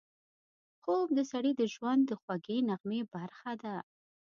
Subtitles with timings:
[0.81, 3.75] خوب د سړي د ژوند د خوږې نغمې برخه ده